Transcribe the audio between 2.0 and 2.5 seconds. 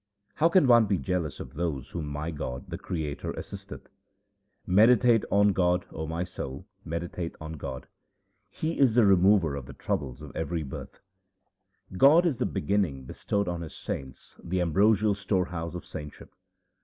my